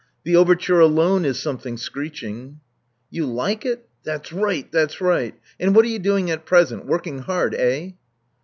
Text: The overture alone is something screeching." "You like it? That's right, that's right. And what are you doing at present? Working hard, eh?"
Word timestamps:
The 0.23 0.35
overture 0.35 0.79
alone 0.79 1.25
is 1.25 1.37
something 1.39 1.77
screeching." 1.77 2.59
"You 3.11 3.27
like 3.27 3.67
it? 3.67 3.87
That's 4.03 4.33
right, 4.33 4.65
that's 4.71 4.99
right. 4.99 5.35
And 5.59 5.75
what 5.75 5.85
are 5.85 5.89
you 5.89 5.99
doing 5.99 6.31
at 6.31 6.43
present? 6.43 6.87
Working 6.87 7.19
hard, 7.19 7.53
eh?" 7.53 7.91